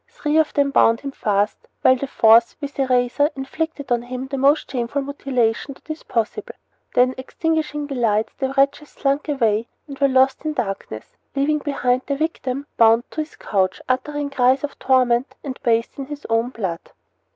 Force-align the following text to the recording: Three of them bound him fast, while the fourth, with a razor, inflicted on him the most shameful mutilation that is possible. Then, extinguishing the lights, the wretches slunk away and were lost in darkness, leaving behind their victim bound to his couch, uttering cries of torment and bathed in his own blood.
Three 0.09 0.37
of 0.39 0.51
them 0.55 0.71
bound 0.71 1.01
him 1.01 1.11
fast, 1.11 1.67
while 1.83 1.95
the 1.95 2.07
fourth, 2.07 2.55
with 2.59 2.79
a 2.79 2.87
razor, 2.87 3.29
inflicted 3.35 3.91
on 3.91 4.01
him 4.01 4.25
the 4.25 4.37
most 4.39 4.71
shameful 4.71 5.03
mutilation 5.03 5.75
that 5.75 5.87
is 5.91 6.01
possible. 6.01 6.55
Then, 6.95 7.13
extinguishing 7.19 7.85
the 7.85 7.93
lights, 7.93 8.33
the 8.39 8.51
wretches 8.57 8.89
slunk 8.89 9.29
away 9.29 9.67
and 9.87 9.99
were 9.99 10.07
lost 10.07 10.43
in 10.43 10.53
darkness, 10.53 11.17
leaving 11.35 11.59
behind 11.59 12.01
their 12.07 12.17
victim 12.17 12.65
bound 12.77 13.03
to 13.11 13.21
his 13.21 13.35
couch, 13.35 13.79
uttering 13.87 14.31
cries 14.31 14.63
of 14.63 14.79
torment 14.79 15.35
and 15.43 15.59
bathed 15.61 15.99
in 15.99 16.07
his 16.07 16.25
own 16.31 16.49
blood. 16.49 16.79